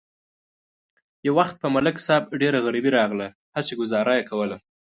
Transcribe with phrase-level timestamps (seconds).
[1.25, 4.57] یو وخت په ملک صاحب ډېره غریبي راغله، هسې گذاره یې کوله.